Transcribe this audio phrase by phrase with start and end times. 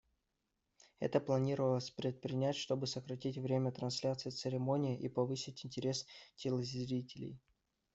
[0.97, 7.39] Это планировалось предпринять, чтобы сократить время трансляции церемонии и повысить интерес телезрителей.